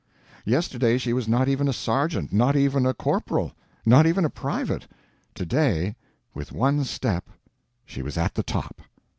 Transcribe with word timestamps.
Yesterday 0.45 0.97
she 0.97 1.13
was 1.13 1.27
not 1.27 1.47
even 1.47 1.67
a 1.67 1.73
sergeant, 1.73 2.33
not 2.33 2.55
even 2.55 2.87
a 2.87 2.93
corporal, 2.95 3.51
not 3.85 4.07
even 4.07 4.25
a 4.25 4.31
private—to 4.31 5.45
day, 5.45 5.95
with 6.33 6.51
one 6.51 6.83
step, 6.85 7.29
she 7.85 8.01
was 8.01 8.17
at 8.17 8.33
the 8.33 8.41
top. 8.41 8.81